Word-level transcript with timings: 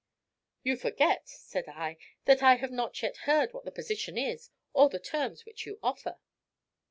"You 0.63 0.77
forget," 0.77 1.29
said 1.29 1.67
I, 1.69 1.97
"that 2.25 2.41
I 2.41 2.55
have 2.55 2.71
not 2.71 2.99
yet 3.03 3.17
heard 3.29 3.53
what 3.53 3.65
the 3.65 3.71
position 3.71 4.17
is, 4.17 4.49
or 4.73 4.89
the 4.89 4.97
terms 4.97 5.45
which 5.45 5.67
you 5.67 5.77
offer." 5.83 6.17